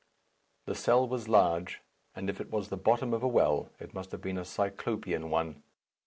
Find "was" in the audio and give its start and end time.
1.07-1.27, 2.49-2.69